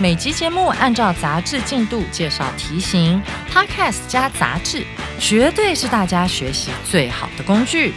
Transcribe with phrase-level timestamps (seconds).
[0.00, 4.84] 每集节目按照杂志进度介绍题型，Podcast 加杂志，
[5.18, 7.92] 绝对是大家学习最好的工具。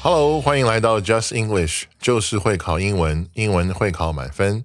[0.00, 4.64] Hello，欢迎来到 Just English，就是会考英文，英文会考满分。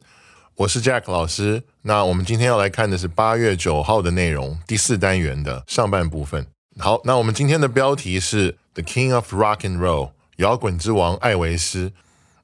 [0.55, 1.63] 我是 Jack 老师。
[1.83, 6.45] 那我们今天要来看的是八月九号的内容，第四单元的上半部分。
[6.81, 11.91] 好，那我们今天的标题是 The King of Rock and Roll，摇滚之王艾维斯。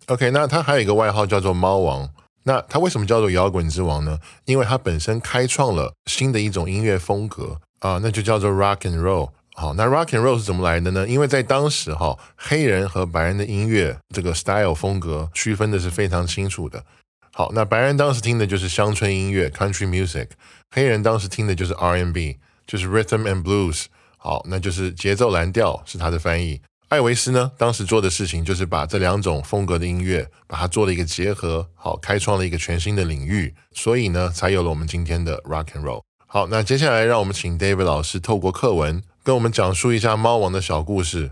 [0.07, 2.09] OK，那他还有一个外号叫做猫王。
[2.43, 4.19] 那他为什么叫做摇滚之王呢？
[4.43, 9.29] 因为他本身开创了新的一种音乐风格啊，那就叫做 Rock and Roll。
[9.53, 11.07] 好，那 rock and roll 是怎么来的呢？
[11.07, 16.83] 因为在当时哈，黑人和白人的音乐这个 style 风格区分的是非常清楚的。
[17.31, 20.27] 好，那白人当时听的就是乡村音乐 country music，
[20.71, 23.85] 黑人当时听的就是 R&B，就是 rhythm and blues。
[24.25, 26.59] 好，那就是节奏蓝调是他的翻译。
[26.89, 36.01] 艾维斯呢，当时做的事情就是把这两种风格的音乐把它做了一个结合，好，开创了一个全新的领域，所以呢，才有了我们今天的 rock and roll。
[36.25, 39.03] 好，那接下来让我们请 David 老师透过课文。
[39.23, 41.29] 跟我们讲述一下猫王的小故事。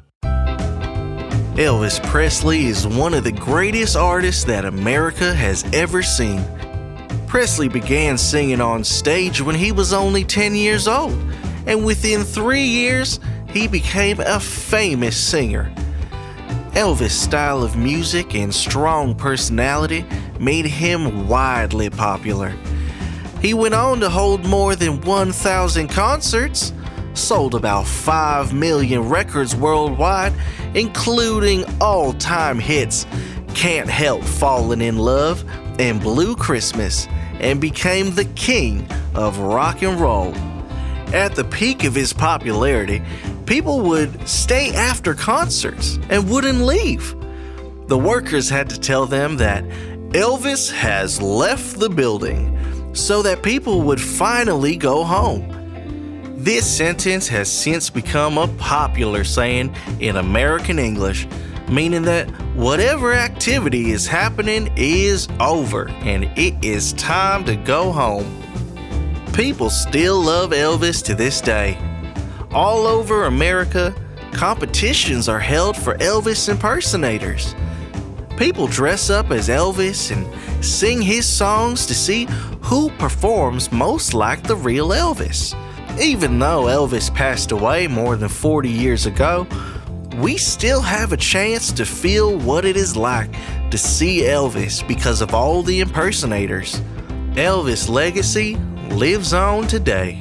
[1.57, 6.43] Elvis Presley is one of the greatest artists that America has ever seen.
[7.27, 11.13] Presley began singing on stage when he was only 10 years old,
[11.65, 15.73] and within three years, he became a famous singer.
[16.71, 20.05] Elvis' style of music and strong personality
[20.39, 22.53] made him widely popular.
[23.41, 26.73] He went on to hold more than 1,000 concerts
[27.13, 30.33] sold about 5 million records worldwide,
[30.73, 33.05] including all time hits
[33.53, 35.43] Can't Help Falling in Love
[35.79, 37.07] and Blue Christmas,
[37.39, 40.33] and became the king of rock and roll.
[41.13, 43.03] At the peak of his popularity,
[43.45, 47.15] people would stay after concerts and wouldn't leave.
[47.87, 49.63] The workers had to tell them that
[50.13, 52.49] Elvis has left the building
[52.93, 55.47] so that people would finally go home.
[56.35, 61.27] This sentence has since become a popular saying in American English,
[61.69, 68.42] meaning that whatever activity is happening is over and it is time to go home.
[69.33, 71.75] People still love Elvis to this day.
[72.51, 73.95] All over America,
[74.31, 77.55] competitions are held for Elvis impersonators.
[78.37, 82.27] People dress up as Elvis and sing his songs to see
[82.61, 85.55] who performs most like the real Elvis.
[85.99, 89.47] Even though Elvis passed away more than 40 years ago,
[90.17, 93.31] we still have a chance to feel what it is like
[93.71, 96.79] to see Elvis because of all the impersonators.
[97.33, 98.59] Elvis' legacy
[98.92, 100.16] lives on today.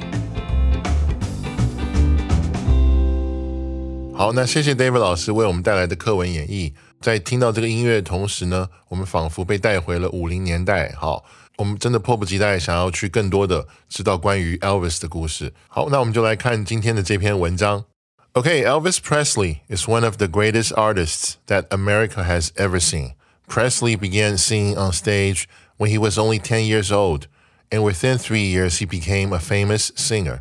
[4.14, 6.72] 好，那谢谢 David 老师为我们带来的课文演绎。
[7.00, 10.92] 在听到这个音乐的同时呢，我们仿佛被带回了五零年代。
[10.98, 11.24] 好，
[11.56, 15.54] 我们真的迫不及待想要去更多的知道关于 Elvis 的故事。
[15.68, 17.84] 好，那我们就来看今天的这篇文章。
[18.34, 23.12] Okay, Elvis Presley is one of the greatest artists that America has ever seen.
[23.48, 25.44] Presley began singing on stage
[25.76, 27.28] when he was only 10 years old,
[27.72, 30.40] and within three years he became a famous singer.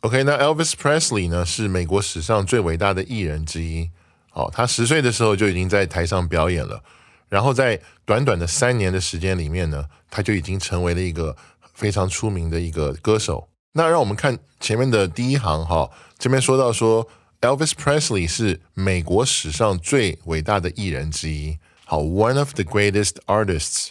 [0.00, 3.90] OK，那 Elvis Presley 呢是美国史上最伟大的艺人之一。
[4.30, 6.82] 好，他十岁的时候就已经在台上表演了。
[7.28, 11.36] 然后在短短的三年的时间里面呢，他就已经成为了一个
[11.74, 13.48] 非常出名的一个歌手。
[13.72, 17.08] 那让我们看前面的第一行哈，这边说到说，
[17.40, 21.58] Elvis Presley 是美国史上最伟大的艺人之一。
[21.84, 23.88] 好，one of the greatest artists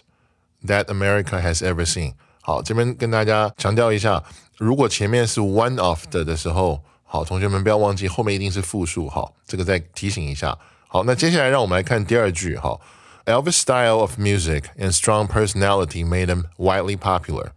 [0.66, 2.13] that America has ever seen。
[2.41, 4.23] 好，这边跟大家强调一下，
[4.59, 9.09] 如果前面是 one of 的的时候，好，同学们不要忘记后面一定是复数。
[9.09, 10.57] 好，这个再提醒一下。
[10.89, 12.57] 好，那接下来让我们来看第二句。
[12.57, 12.81] 好。
[13.27, 17.49] Elvis' style of music and strong personality made him widely popular。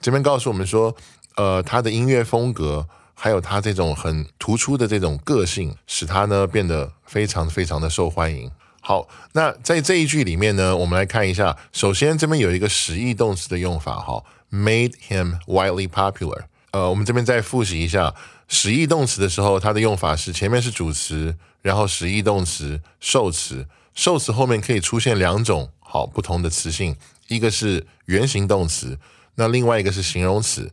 [0.00, 0.94] 这边告诉我们说，
[1.34, 8.50] 呃，他的音乐风格还有他这种很突出的这种个性，使他呢变得非常非常的受欢迎。
[8.88, 11.54] 好，那在这一句里面呢，我们来看一下。
[11.74, 16.44] 首先，这边有一个实义动词的用法，哈，made him widely popular。
[16.70, 18.14] 呃，我们这边再复习一下，
[18.48, 26.96] 使役动词的时候，它的用法是前面是主词，然后使役动词受词，受词后面可以出现两种好不同的词性，
[27.26, 28.98] 一个是原形动词，
[29.34, 30.72] 那另外一个是形容词。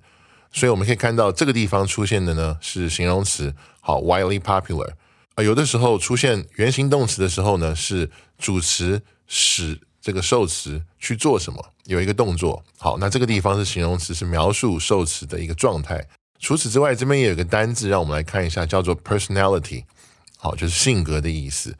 [0.54, 4.94] 所以我们可以看到这个地方出现的呢是形容词，好，widely popular。
[5.36, 12.64] 啊，有的时候出现原形动词的时候呢，是主词使这个受词去做什么，有一个动作。
[12.78, 16.08] 好，那这个地方是形容词，是描述受词的一个状态。
[16.40, 19.84] 除此之外，这边也有个单字，让我们来看一下，叫做 personality，
[20.38, 21.76] 好，就是性格的意思。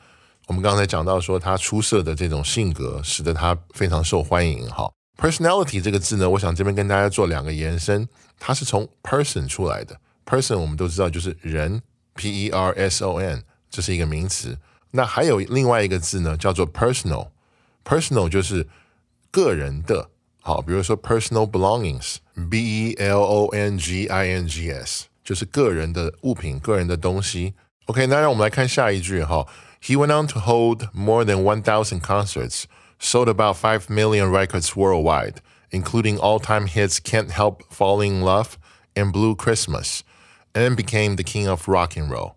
[0.48, 4.70] 我们刚才讲到说，他出色的这种性格，使得他非常受欢迎。
[4.70, 9.98] 好，personality 这个字呢，我想这边跟大家做两个延伸，它是从 person 出来的。
[10.26, 11.82] person 我们都知道就是人。
[12.15, 14.59] P E R S O N，这是一个名词。
[14.93, 18.67] 那还有另外一个字呢，叫做 personal。personal 就是
[19.31, 20.11] 个人的。
[20.43, 27.55] 好，比如说 personal belongings，B E L O N G I N G S，就是个人的物品、个人的东西。
[27.87, 29.47] OK，那让我们来看下一句哈。
[29.83, 32.65] He went on to hold more than 1,000 concerts,
[32.99, 35.37] sold about 5 million records worldwide,
[35.71, 38.59] including all-time hits Can't Help Falling in Love
[38.95, 40.03] and Blue Christmas
[40.56, 42.34] And became the king of rock and roll。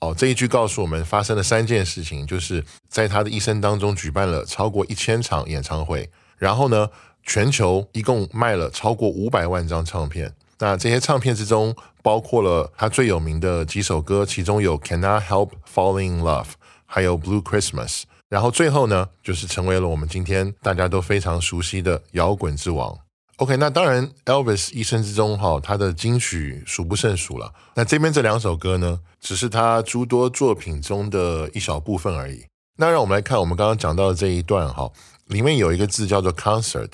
[0.00, 6.88] 哦，这一句告诉我们发生了三件事情，就是在他的一生当中举办了超过一千场演唱会，然后呢，
[7.22, 10.34] 全球一共卖了超过五百万张唱片。
[10.58, 16.48] 那这些唱片之中包括了他最有名的几首歌，其中有 Cannot Help Falling in Love，
[16.86, 18.04] 还有 Blue Christmas。
[18.30, 22.98] 然后最后呢，就是成为了我们今天大家都非常熟悉的摇滚之王。
[23.40, 27.50] OK，那当然，Elvis 一生之中哈，他的金曲数不胜数了。
[27.74, 32.44] 那这边这两首歌呢，只是他诸多作品中的一小部分而已。
[32.76, 34.92] 那让我们来看我们刚刚讲到的这一段哈，
[35.28, 36.92] 里面有一个字叫做 concert，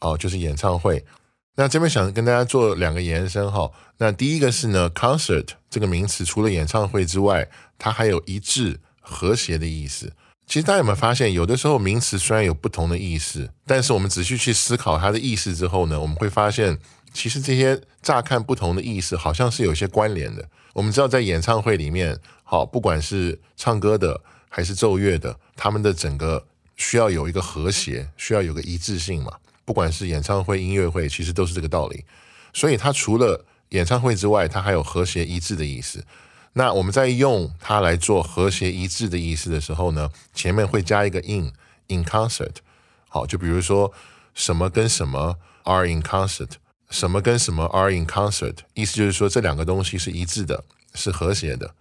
[0.00, 1.04] 哦，就是演唱会。
[1.54, 3.70] 那这边想跟大家做两个延伸哈。
[3.98, 7.48] 那第一个是呢，concert 这个名词除了演唱会之外，
[7.78, 10.12] 它还有一致、和谐的意思。
[10.46, 16.78] 其实大家有没有发现，有的时候名词虽然有不同的意思，但是我们仔细去思考它的意思之后呢，我们会发现，
[17.12, 20.48] 其实这些乍看不同的意思，好像是有一些关联的。
[20.72, 26.46] 我们知道，在演唱会里面，好，不管是唱歌的还是奏乐的，他们的整个
[26.76, 29.32] 需要有一个和谐，需要有个一致性嘛。
[29.64, 32.04] 不管是演唱会、音乐会，其实都是这个道理。
[32.52, 36.04] 所以它除了演唱会之外，它还有和谐一致的意思。
[36.58, 41.52] 那我们在用它来做和谐一致的意思的时候呢，前面会加一个 in
[41.88, 42.54] in concert。
[43.08, 43.92] 好，就比如说
[44.34, 46.52] 什么跟什么 are in concert，
[46.88, 50.64] 什么跟什么 are in concert，意思就是说这两个东西是一致的，
[50.94, 51.74] 是和谐的。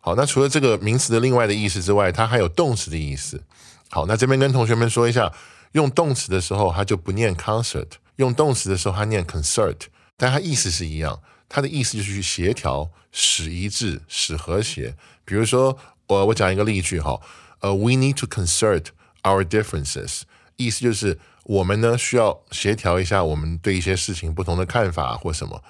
[0.00, 3.42] 好，那除了这个名词的另外的意思之外，它还有动词的意思。
[3.88, 5.32] 好，那这边跟同学们说一下，
[5.72, 9.76] 用动词的时候它就不念 concert，用动词的时候它念 concert，
[10.16, 11.20] 但它意思是一样。
[11.49, 14.95] 它的意思就是去协调、使一致、使和谐。
[15.23, 15.77] 比如说，
[16.07, 17.19] 我我讲一个例句哈，
[17.59, 18.87] 呃，We need to concert
[19.23, 20.21] our differences，
[20.55, 25.63] 意思就是我们呢需要协调一下我们对一些事情不同的看法或什么，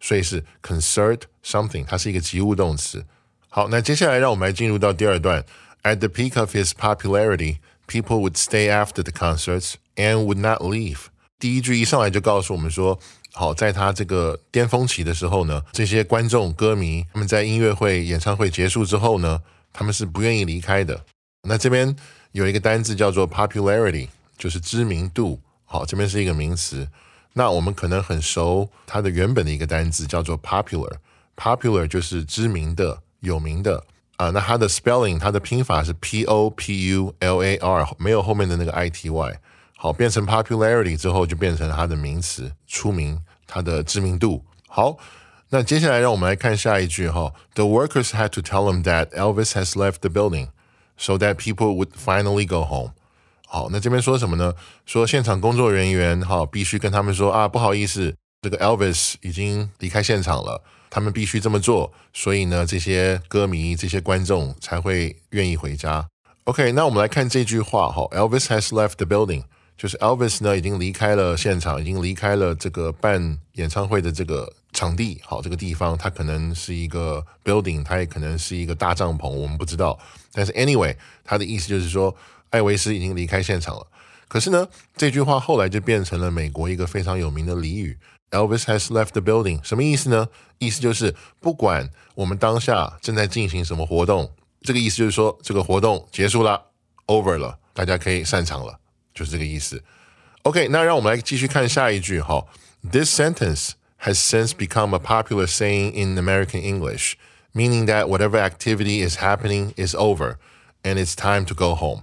[0.00, 3.04] 所以是 concert something，它是一个及物动词。
[3.48, 5.44] 好，那接下来让我们来进入到第二段。
[5.82, 11.06] At the peak of his popularity, people would stay after the concerts and would not leave。
[11.45, 12.99] 第一句一上来就告诉我们说。
[13.31, 19.39] 好，在他这个巅峰期的时候呢，这些观众歌迷他们在音乐会、演唱会结束之后呢，
[19.71, 21.05] 他们是不愿意离开的。
[21.43, 21.95] 那这边
[22.31, 24.07] 有一个单字叫做 popularity，
[24.39, 25.39] 就是知名度。
[25.65, 26.87] 好，这边是一个名词。
[27.33, 33.83] 那我们可能很熟它的原本的一个单字叫做 popular，popular 就是知名的、有名的
[34.15, 34.31] 啊。
[34.31, 39.39] 那它的 spelling，它的拼法是 p o p u l a r，没有后面的那个 i t y。
[39.84, 44.44] 好，变成 popularity 之后，就变成它的名词，出名，它的知名度。
[44.68, 44.98] 好，
[45.48, 47.32] 那接下来让我们来看下一句哈。
[47.54, 50.48] The workers had to tell him that Elvis has left the building,
[50.98, 52.92] so that people would finally go home。
[53.46, 54.54] 好，那这边说什么呢？
[54.84, 66.06] 说现场工作人员哈，必须跟他们说啊，不好意思，这个 Elvis 已经离开现场了，他们必须这么做，所以呢，这些歌迷、这些观众才会愿意回家。
[66.44, 69.44] OK，那我们来看这句话哈，Elvis has left the building。
[69.77, 75.21] 就是 Elvis 呢，已经离开了现场，已经离开了这个办演唱会的这个场地。
[75.23, 79.99] 好，这个地方它可能是一个 building，它也可能是一个大帐篷，我们不知道。
[80.31, 82.15] 但是 anyway，它的意思就是说，
[82.51, 83.85] 艾维斯已经离开现场了。
[84.27, 87.97] 可是呢，这句话后来就变成了美国一个非常有名的俚语
[88.31, 89.63] ：Elvis has left the building。
[89.63, 90.27] 什么意思呢？
[90.57, 96.61] 意思就是不管我们当下正在进行什么活动，这个意思就是说，这个活动结束了
[97.07, 98.79] ，over 了，大家可以散场了。
[99.14, 99.82] 就是这个意思。
[100.42, 102.46] OK，那让我们来继续看下一句哈。
[102.82, 107.14] This sentence has since become a popular saying in American English,
[107.52, 110.36] meaning that whatever activity is happening is over
[110.82, 112.02] and it's time to go home.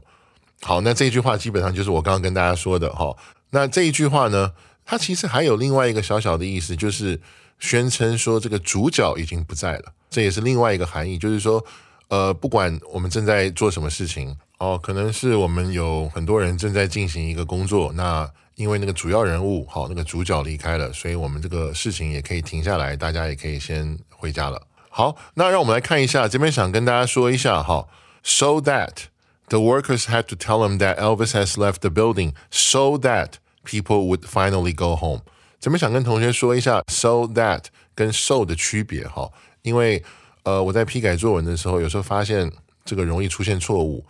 [0.62, 3.16] 好，那这句话基本上就是我刚刚跟大家说的哈。
[3.52, 4.54] 那这一句话呢，
[4.86, 7.20] 它其实还有另外一个小小的意思，就是
[7.60, 9.94] 宣称说这个主角已经不在了。
[10.10, 11.64] 这也是另外一个含义，就是说，
[12.10, 24.63] 呃，不管我们正在做什么事情 哦，可能是我们有很多人正在进行一个工作，那因为那个主要人物好，那个主角离开了，所以我们这个事情也可以停下来，大家也可以先回家了。
[24.89, 27.89] 好，那让我们来看一下，这边想跟大家说一下哈
[28.23, 29.07] ，so that
[29.49, 33.31] the workers had to tell him that Elvis has left the building so that
[33.65, 35.23] people would finally go home。
[35.59, 37.65] 这边想跟同学说一下，so that
[37.97, 39.29] 跟 so 的区别哈，
[39.63, 40.05] 因为
[40.45, 42.53] 呃我在批改作文的时候，有时候发现
[42.85, 44.05] 这个容易出现错误。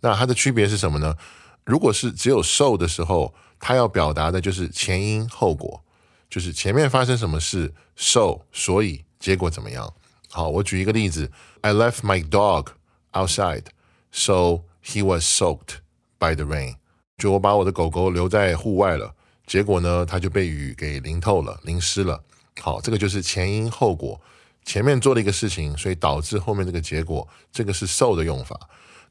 [0.00, 1.16] 那它的区别是什么呢？
[1.64, 5.82] 如果是只有 so 的时候，它要表达的就是前因后果，
[6.30, 9.92] 就是前面发生什么事，so 所以结果怎么样。
[10.30, 11.30] 好，我举一个例子
[11.62, 12.68] ：I left my dog
[13.12, 13.64] outside,
[14.12, 15.78] so he was soaked
[16.18, 16.76] by the rain。
[17.16, 19.14] 就我把我的狗狗留在户外了，
[19.46, 22.22] 结果呢，它就被雨给淋透了、淋湿了。
[22.60, 24.20] 好，这个就是前因后果，
[24.64, 28.58] 前面做了一个事情，所以导致后面这个结果，这个是 so 的用法。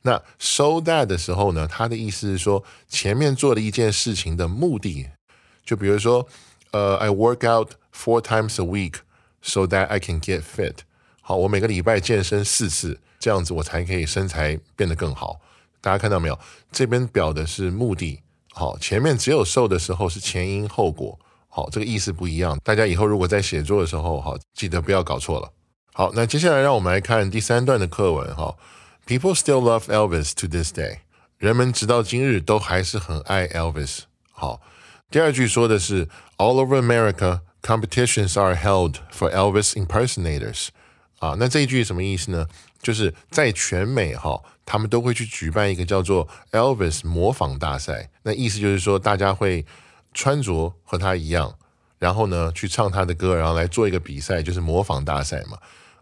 [0.08, 5.10] 那 so that 的时候呢，它的意思是说前面做了一件事情的目的，
[5.66, 6.26] 就比如说，
[6.72, 9.00] 呃，I work out four times a week
[9.42, 10.76] so that I can get fit。
[11.20, 15.42] 好，我每个礼拜健身四次，这样子我才可以身材变得更好。
[15.82, 16.40] 大家看到没有？
[16.72, 18.22] 这边表的是目的。
[18.54, 21.20] 好，前面只有瘦的时候是前因后果。
[21.50, 22.58] 好，这个意思不一样。
[22.64, 25.52] 大家以后如果在写作的时候，好，记得不要搞错了。
[25.92, 28.34] 好，那接下来让我们来看第三段的课文。
[28.34, 28.56] 哈
[29.07, 30.99] ，People still love Elvis to this day。
[31.39, 34.01] 人们直到今日都还是很爱 Elvis。
[34.31, 34.61] 好，
[35.11, 36.07] 第二句说的是
[36.37, 40.69] All over America, competitions are held for Elvis impersonators。
[41.19, 42.47] 啊，那这一句什么意思呢？
[42.81, 48.11] 就是在全美哈，他们都会去举办一个叫做 Elvis 模仿大赛。
[48.25, 49.65] 那意思就是说，大家会
[50.13, 51.57] 穿着和他一样，
[52.01, 55.57] 然后呢去唱他的歌，然后来做一个比赛，就是模仿大赛嘛。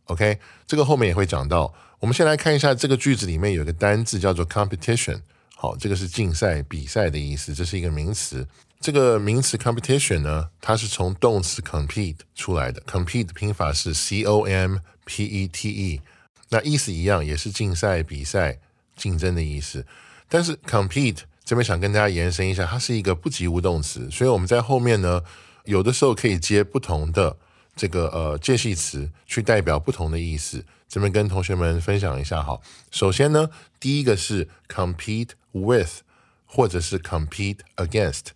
[0.05, 1.73] OK，这个后面也会讲到。
[1.99, 5.21] 我们先来看一下这个句子里面有一个单字叫做 competition。
[5.55, 8.47] 好，这个是竞赛、比赛的意思，这是一个名词。
[8.79, 12.81] 这个名词 competition 呢，它是从动词 compete 出来的。
[12.81, 16.01] compete 拼法是 c o m p e t e，
[16.49, 18.59] 那意思一样，也是竞赛、比赛、
[18.95, 19.85] 竞争的意思。
[20.29, 25.23] 但是 compete 这边想跟大家延伸一下，它是一个不及物动词，所以我们在后面呢，
[25.63, 27.37] 有的时候可以接不同的
[27.75, 30.63] 这个呃介系词，去代表不同的意思。
[30.87, 32.59] 这边跟同学们分享一下哈。
[32.91, 36.01] 首先呢，第一个是 compete with，
[36.45, 38.27] 或者是 compete against。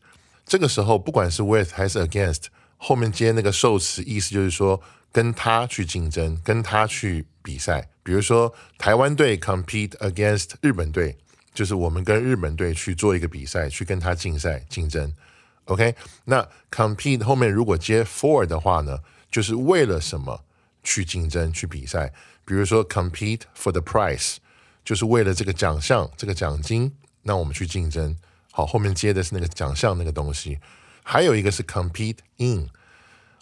[0.45, 2.45] 这个时候，不管是 with 还是 against，
[2.77, 4.81] 后面接那个受词，意思就是说
[5.11, 7.87] 跟他去竞争，跟他去比赛。
[8.01, 11.15] 比如说，台湾队 compete against 日本队，
[11.53, 15.13] 就是我们跟日本队去做一个比赛，去跟他竞赛竞争。
[15.65, 15.93] OK，
[16.25, 18.97] 那 compete 后面如果接 for 的话呢，
[19.31, 20.43] 就是为了什么
[20.83, 22.13] 去竞争去比赛？
[22.45, 24.37] 比如说 compete for the prize，
[24.83, 26.93] 就是为了这个奖项、这个奖金，
[27.23, 28.17] 那我们去竞争。
[28.51, 30.59] 好，后面接的是那个奖项那个东西，
[31.03, 32.67] 还有一个是 compete in。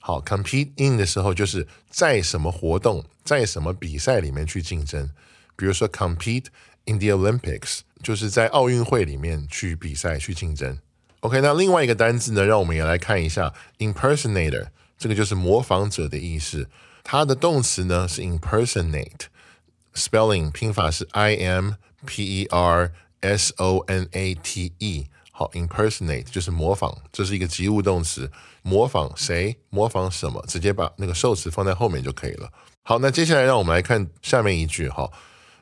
[0.02, 5.10] 好，compete in 的时候就是在什么活动，在什么比赛里面去竞争。
[5.56, 6.46] 比如说 compete
[6.86, 10.78] in the Olympics，就是在奥运会里面去比赛去竞争。
[11.22, 14.68] OK，那另外一个单字呢，让我们也来看一下 impersonator，
[14.99, 16.69] 这个就是模仿者的意思。
[17.03, 21.73] 它的动词呢是 impersonate，spelling 拼法是 I M
[22.07, 28.29] P E R。S O N A T E，好，impersonate 就是模仿，这是一个及物动词，
[28.63, 29.57] 模仿谁？
[29.71, 30.45] 模仿什么？
[30.49, 32.51] 直接把那个受词放在后面就可以了。
[32.83, 35.09] 好，那接下来让我们来看下面一句哈，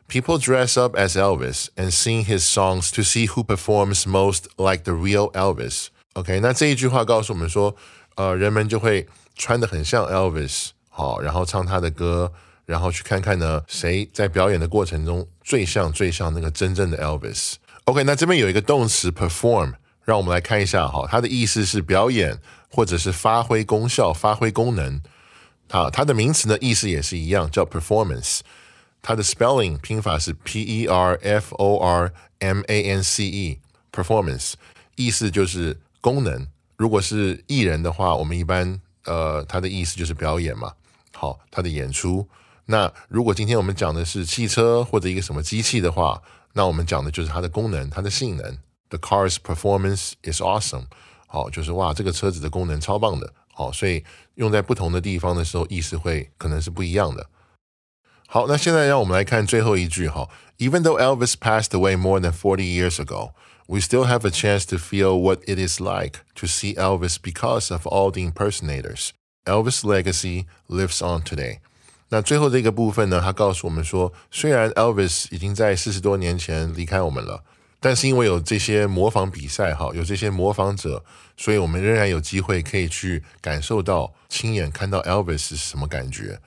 [0.08, 4.84] People dress up as Elvis and sing his songs to see who performs most like
[4.84, 7.76] the real Elvis。OK，那这一句话告诉我们说，
[8.14, 12.31] 呃，人们就会 穿得很像 Elvis，好，然后唱他的歌。
[12.65, 17.57] 然后去看看呢，谁在表演的过程中最像最像那个真正的 Elvis。
[17.83, 19.73] OK，那这边有一个动词 perform，
[20.03, 22.39] 让我们来看一下哈，它的意思是表演
[22.71, 24.99] 或者是发挥功效、发挥功能。
[25.69, 28.39] 好，它的名词呢意思也是一样，叫 performance。
[29.03, 34.53] 它的 spelling 拼法是 P E R F O R M A N C E，performance
[34.95, 36.47] 意思就是功能。
[36.77, 40.73] 如果是艺人的话，我们一般呃，它的意思就是表演嘛。
[41.13, 42.27] 好，它的演出。
[42.65, 46.21] 那如果今天我们讲的是汽车或者一个什么机器的话，
[46.53, 48.57] 那我们讲的就是它的功能、它的性能。
[48.89, 50.85] The car's performance is awesome。
[51.27, 53.33] 好，就是哇，这个车子的功能超棒的。
[53.53, 54.03] 好，所以
[54.35, 57.27] 用在不同的地方的时候，意思会可能是不一样的。
[58.27, 60.27] 好，那现在让我们来看最后一句哈。
[60.57, 63.31] Even though Elvis passed away more than forty years ago,
[63.66, 67.72] we still have a chance to feel what it is like to see Elvis because
[67.72, 69.10] of all the impersonators.
[69.46, 71.60] Elvis' legacy lives on today.
[72.10, 77.44] 那最后这个部分呢，他告诉我们说，虽然 Elvis 已经在四十多年前离开我们了，
[77.78, 81.04] 但是因为有这些模仿比赛哈，有这些模仿者，
[81.36, 86.40] 所以我们仍然有机会可以去感受到、亲眼看到 Elvis 是什么感觉。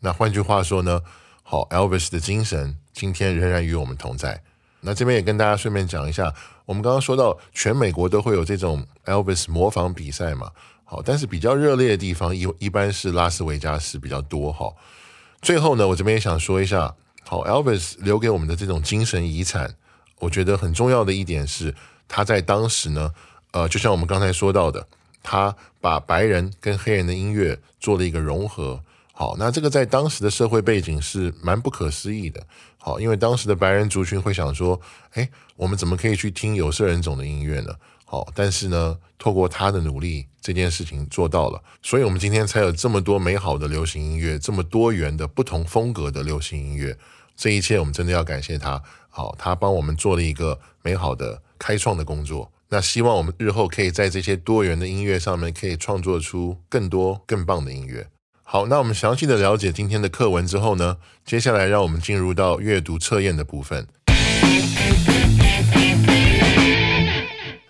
[0.00, 1.02] 那换句话说呢，
[1.42, 4.42] 好，Elvis 的精神今天仍然与我们同在。
[4.87, 6.33] 那这边也跟大家顺便讲一下，
[6.65, 10.49] 我们刚刚说到全美国都会有这种 Elvis 模仿比赛嘛，
[10.85, 14.73] 好，但是比较热烈的地方一一般是拉斯维加斯比较多哈。
[15.41, 19.75] 最后呢，我这边也想说一下，好，Elvis 留给我们的这种精神遗产，
[20.19, 21.75] 我觉得很重要的一点是，
[22.07, 23.11] 他在当时呢，
[23.51, 24.87] 呃，就像我们刚才说到的，
[25.21, 28.81] 他把白人跟黑人的音乐做了一个融合。
[29.11, 32.41] 好，那这个在当时的社会背景是蛮不可思议的。
[32.87, 34.79] 好，因为当时的白人族群会想说，
[35.11, 37.75] 哎，我们怎么可以去听有色人种的音乐呢？
[38.05, 46.97] 好，但是呢，透过他的努力，这件事情做到了，所以我们今天才有这么多美好的流行音乐，这么多元的不同风格的流行音乐。
[47.35, 48.81] 这一切我们真的要感谢他。
[49.09, 52.49] 好，他帮我们做了一个美好的开创的工作。
[52.69, 58.07] 那希望我们日后可以在这些多元的音乐上面，可以创作出更多更棒的音乐。
[58.49, 63.85] 好，那我们详细的了解今天的课文之后呢，接下来让我们进入到阅读测验的部分。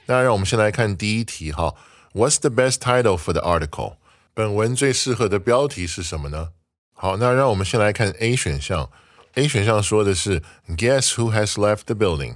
[0.06, 1.74] 那让我们先来看第一题哈
[2.14, 3.96] ，What's the best title for the article？
[4.36, 6.50] 本文最适合的标题是什么呢？
[6.94, 8.92] 好，那让我们先来看 A 选项
[9.34, 12.36] ，A 选项说的是 Guess who has left the building？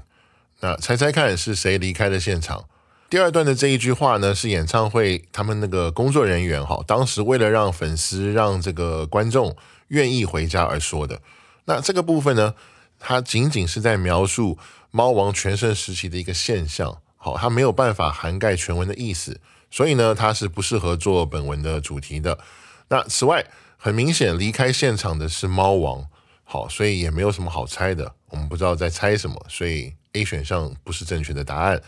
[0.61, 2.65] 那猜猜看是谁离开了现场？
[3.11, 9.53] 第二段的这一句话呢，是演唱会他们那个工作人员哈，当时为了让粉丝、让这个观众
[9.89, 11.21] 愿意回家而说的。
[11.65, 12.55] 那这个部分呢，
[12.97, 14.57] 它仅仅是在描述
[14.91, 22.39] 猫王全盛时期的一个现象，好，它没有办法涵盖全文的意思，所以呢，它是不适合做本文的主题的。
[22.87, 26.07] 那此外，很明显离开现场的是猫王，
[26.45, 31.81] 好，所以也没有什么好猜的，我们不知道在猜什么，所以 A 选项不是正确的答案。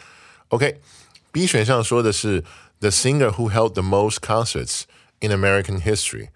[0.50, 0.82] OK。
[1.34, 2.44] B 选项说的是
[2.80, 4.84] the singer who held the most concerts
[5.20, 6.28] in American history，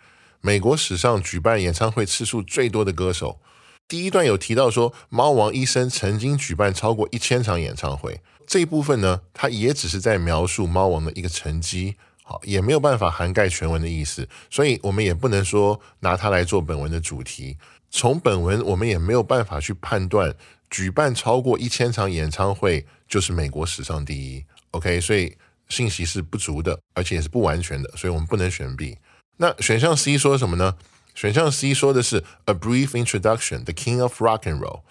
[0.42, 3.40] 美国史上举办演唱会次数最多的歌手。
[3.88, 8.22] 第一段有提到说，猫王一生曾经举办超过一千场演唱会。
[8.48, 17.58] 这一部分呢，它也只是在描述猫王的一个成绩，好，也没有办法涵盖全文的意思，所以我们也不能说拿它来做本文的主题。
[17.92, 20.36] 从本文，我们也没有办法去判断
[20.72, 24.44] 举办超过一千场演唱会就是美国史上第一。
[24.78, 25.36] OK，所以
[25.70, 28.98] 信息是不足的，而且也是不完全的，所以我们不能选 B。
[29.38, 30.76] 那选项 C 说什么呢？
[31.16, 34.82] 选项 C 说的是 A brief introduction, the king of rock and roll，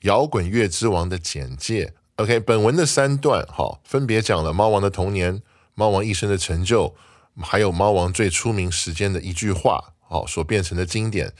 [0.00, 1.94] 摇滚乐之王的简介。
[2.16, 5.40] OK，本文的三段哈，分别讲了猫王的童年、
[5.74, 6.96] 猫王一生的成就，
[7.40, 11.32] 还有猫王最出名时间的一句话，好所变成的经典，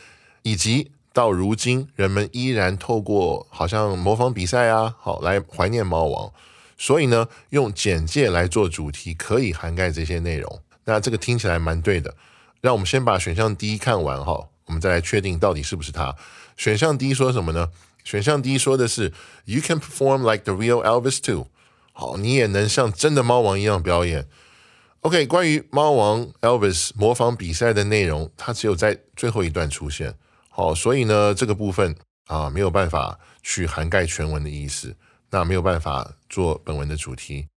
[0.42, 6.32] 以及到如今人们依然透过好像模仿比赛啊，好来怀念猫王。
[6.76, 10.62] 所以呢，用简介来做主题可以涵盖这些内容。
[10.84, 12.14] 那这个听起来蛮对的。
[12.60, 16.16] 让我们先把选项 D 看完哈，我们再来确定到底是不是它。
[16.56, 17.70] 选项 D 说什么呢？
[18.02, 19.12] 选项 D 说的是
[19.44, 21.48] “You can perform like the real Elvis too”。
[21.92, 24.26] 好，你也能像真的猫王一样表演。
[25.00, 30.14] OK，关于猫王 Elvis 模仿比赛的内容，它只有在最后一段出现。
[30.48, 31.94] 好，所以呢，这个部分
[32.26, 34.96] 啊没有办法去涵盖全文的意思。
[35.30, 37.48] 那没有办法做本文的主题，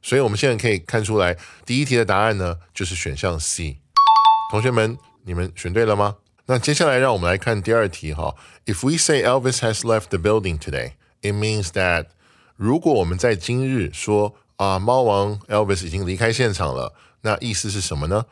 [0.00, 3.78] 所以我们现在可以看出来，第一题的答案呢就是选项 C。
[4.50, 6.16] 同学们，你们选对了吗？
[6.46, 8.36] 那接下来让我们来看第二题哈。
[8.66, 12.06] If we say Elvis has left the building today, it means that
[12.54, 18.26] 如果我们在今日说啊，猫王 Elvis 已经离开现场了，那意思是什么呢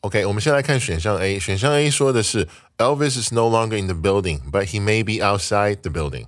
[0.00, 1.38] ？OK，我们先来看选项 A。
[1.38, 5.90] 选项 A 说的是 Elvis is no longer in the building, but he may be outside the
[5.90, 6.26] building。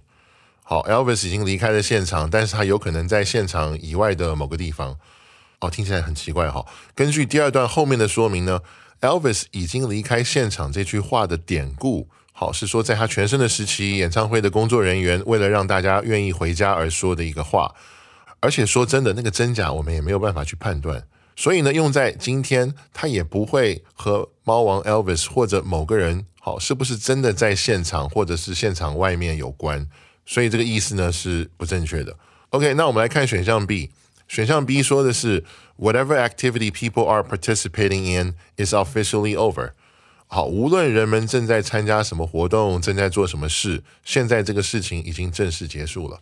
[0.68, 4.98] 好，Elvis 已经离开了现场，但是他有可能在现场以外的某个地方。
[5.61, 6.66] 哦，听起来很奇怪哈。
[6.92, 8.61] 根据第二段后面的说明呢
[9.00, 17.72] ，Elvis 已经离开现场这句话的典故，好是说在他全盛的时期，演唱会的工作人员为了让大家愿意回家而说的一个话。
[18.40, 21.05] 而且说真的，那个真假我们也没有办法去判断。
[21.37, 29.88] 所以呢，用在今天，他也不会和猫王 Elvis 或者某个人，好是不是真的在现场或者是现场外面有关。
[30.27, 32.15] 所以这个意思呢是不正确的。
[32.51, 33.91] OK，那我们来看选项 B。
[34.29, 35.45] 选项 B 说的是
[35.79, 39.71] Whatever activity people are participating in is officially over。
[40.27, 46.21] 好，无论人们正在参加什么活动，正在做什么事，现在这个事情已经正式结束了。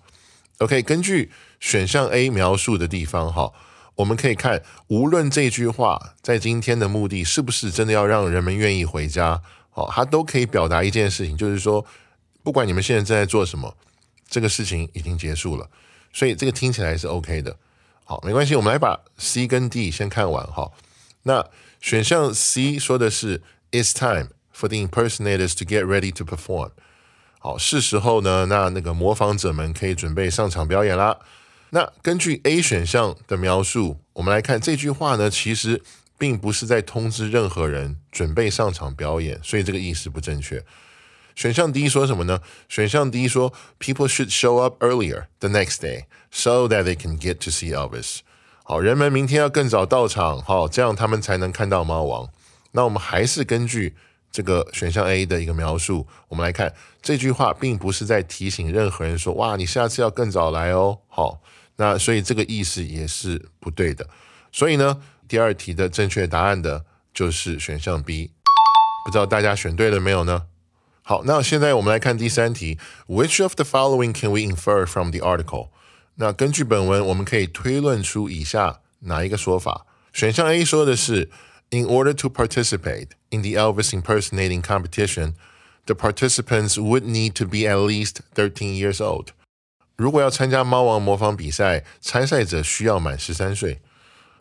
[0.59, 3.51] OK，根据选项 A 描述的地方，哈，
[3.95, 9.41] 我们可以看，无论这句话在今天的目的是不是真的要让人们愿意回家，
[9.71, 11.87] 好，它都可以表达一件事情，就是说，
[12.43, 13.75] 不管你们现在正在做什么，
[14.35, 15.71] 这个事情已经结束了。
[16.13, 17.57] 所以这个听起来是 OK 的。
[18.03, 20.73] 好，没关系，我们来把 C 跟 D 先看完哈。
[21.23, 21.47] 那
[21.81, 26.73] 选项 C 说的是 It's time for the impersonators to get ready to perform。
[27.39, 31.17] 好，是时候呢，那那个模仿者们可以准备上场表演啦。
[31.71, 35.81] 那根据 A 选项的描述，我们来看这句话呢，其实
[36.19, 40.65] 并不是在通知任何人准备上场表演，所以这个意思不正确。
[41.35, 42.41] 选项 D 说什么呢？
[42.69, 47.51] 选项 D 说，People should show up earlier the next day so that they can get to
[47.51, 48.21] see Elvis。
[48.63, 52.29] 好，人们明天要更早到场，好，这样他们才能看到猫王。
[52.73, 53.95] 那我们还是根据
[54.33, 61.01] 这个选项 A 的一个描述，我们来看这句话，并不是在提醒任何人说，哇，你下次要更早来哦。
[61.09, 61.41] 好，
[61.77, 64.09] 那所以这个意思也是不对的。
[64.51, 68.31] 所以呢，第二题的正确答案的就是选项 B。
[69.05, 70.47] 不知道大家选对了没有呢？
[71.04, 75.70] 好，那现在我们来看第三题，Which of the following can we infer from the article？
[76.16, 79.86] 那根据本文，我们可以推论出以下哪一个说法？
[80.14, 81.30] 选项 A 说的是，
[81.72, 85.34] In order to participate in the Elvis impersonating competition,
[85.86, 89.28] the participants would need to be at least thirteen years old。
[89.96, 93.82] 如果要参加猫王模仿比赛，参赛者需要满十三岁。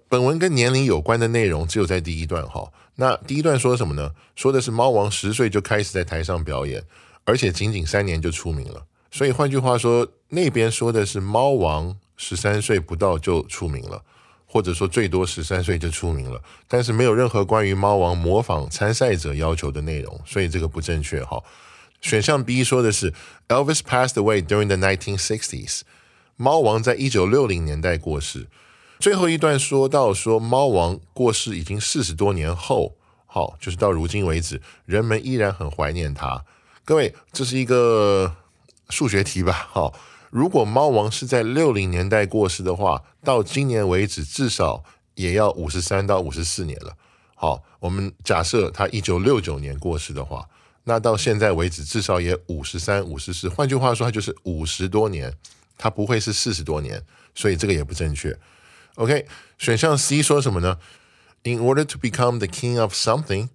[0.09, 2.73] 本文跟年龄有关的内容只有在第一段哈。
[2.96, 4.12] 那第一段说什么呢？
[4.36, 6.84] 说的是猫王十岁就开始在台上表演，
[7.24, 8.86] 而且仅仅三年就出名了。
[9.12, 14.04] 所以换句话说，那边说的是猫王十三岁不到就出名了，
[14.46, 21.42] 或者说最多十三岁就出名了，但是没有任何关于猫王模仿参赛者要求的内容，所以这个不正确哈。
[22.02, 23.14] 选项 B 说的是
[23.48, 25.82] Elvis passed away during the 1960s，
[26.36, 28.48] 猫王在一九六零年代过世。
[29.00, 36.46] 最后一段说到说猫王过世已经四十多年后，好，就是到如今为止，人们依然很怀念他。
[36.86, 38.36] 各位，这是一个
[38.90, 39.68] 数学题吧？
[39.72, 39.94] 好，
[40.30, 44.84] 如果猫王是在六零年代过世的话，到今年为止至少
[45.16, 46.96] 也要五十三到五十四年了。
[47.36, 50.48] 好，我们假设他一九六九年过世的话，
[50.86, 53.50] 那到现在为止至少也五十三、五十四。
[53.50, 55.34] 换句话说，他就是五十多年，
[55.78, 57.02] 他不会是四十多年，
[57.36, 58.38] 所以这个也不正确。
[58.97, 59.27] OK，
[59.59, 60.79] 选项 C 说什么呢？
[61.45, 63.49] In order to become the king of something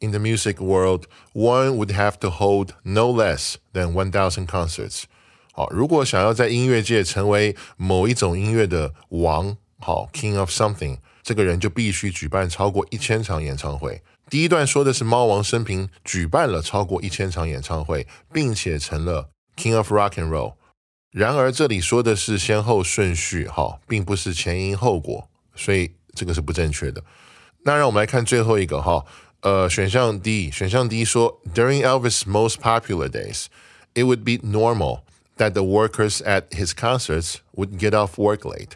[0.00, 5.04] in the music world, one would have to hold no less than one thousand concerts。
[5.52, 14.02] 好，如果想要在音乐界成为某一种音乐的王，好，king of something，这个人就必须举办超过一千场演唱会。
[14.30, 20.54] 第一段说的是猫王生平举办了超过一千场演唱会，并且成了 king of rock and roll。
[21.11, 27.03] 然而这里说的是先后顺序，哈，并不是前因后果，所以这个是不正确的。
[27.63, 29.03] 那让我们来看最后一个，哈，
[29.41, 33.45] 呃，选项 D，选项 D 说，During Elvis' most popular days,
[33.93, 35.01] it would be normal
[35.37, 38.71] that the workers at his concerts would get off work late。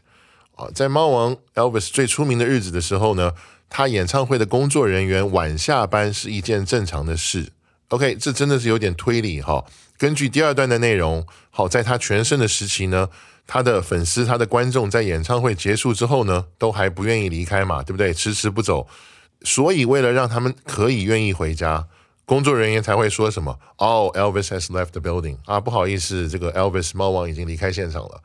[0.56, 3.34] 啊，在猫王 Elvis 最出名的日子的时候呢，
[3.70, 7.52] 他演唱会的工作人员晚下班是一件正常的事。
[7.89, 9.65] OK，这真的是有点推理，哈。
[10.02, 13.08] 根据第二段的内容，好，在他全盛的时期呢，
[13.46, 18.12] 他的粉丝、他的观众在演唱会结束之后呢，都还不愿意离开嘛，对不对？
[18.12, 18.88] 迟迟不走，
[19.44, 21.88] 所以为了让他们可以愿意回家，
[22.26, 28.24] 工作人员才会说什么：“哦，Elvis has left the building 啊，不好意思，这个 Elvis 猫王已经离开现场了。”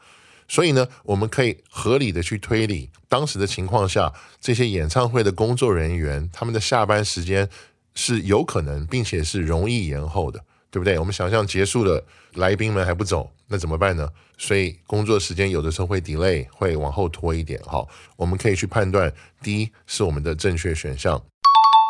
[0.49, 4.11] 所以呢，我们可以合理的去推理，当时的情况下，
[4.41, 7.47] 这些演唱会的工作人员他们的下班时间
[7.95, 10.43] 是有可能，并且是容易延后的。
[10.71, 10.99] 对不对？
[10.99, 14.09] 我们想象结束了，来宾们还不走，那怎么办呢？
[14.39, 17.61] 所以工作时间有的时候会 delay，会往后拖一点。
[17.65, 21.21] 好，我们可以去判断，第一是我们的正确选项。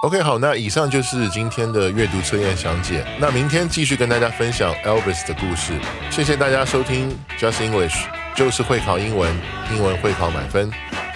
[0.03, 3.05] OK，好，那以上就是今天的阅读测验详解。
[3.19, 5.73] 那明天继续跟大家分享 Elvis 的故事。
[6.11, 9.35] 谢谢大家收听 Just English，就是会考英文，
[9.75, 10.71] 英文会考满分。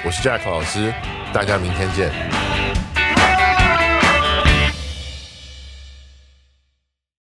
[0.04, 0.92] 我是 Jack 老师，
[1.32, 2.59] 大家明天见。